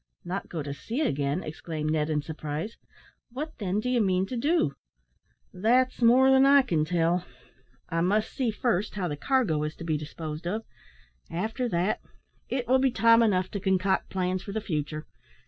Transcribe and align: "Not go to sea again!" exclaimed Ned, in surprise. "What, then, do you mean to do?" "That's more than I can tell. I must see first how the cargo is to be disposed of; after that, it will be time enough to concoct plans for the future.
"Not 0.25 0.49
go 0.49 0.63
to 0.63 0.73
sea 0.73 1.01
again!" 1.01 1.43
exclaimed 1.43 1.91
Ned, 1.91 2.09
in 2.09 2.23
surprise. 2.23 2.75
"What, 3.29 3.59
then, 3.59 3.79
do 3.79 3.87
you 3.87 4.01
mean 4.01 4.25
to 4.25 4.35
do?" 4.35 4.73
"That's 5.53 6.01
more 6.01 6.31
than 6.31 6.43
I 6.43 6.63
can 6.63 6.85
tell. 6.85 7.23
I 7.87 8.01
must 8.01 8.33
see 8.33 8.49
first 8.49 8.95
how 8.95 9.07
the 9.07 9.15
cargo 9.15 9.61
is 9.61 9.75
to 9.75 9.83
be 9.83 9.97
disposed 9.99 10.47
of; 10.47 10.63
after 11.29 11.69
that, 11.69 12.01
it 12.49 12.67
will 12.67 12.79
be 12.79 12.89
time 12.89 13.21
enough 13.21 13.51
to 13.51 13.59
concoct 13.59 14.09
plans 14.09 14.41
for 14.41 14.53
the 14.53 14.59
future. 14.59 15.05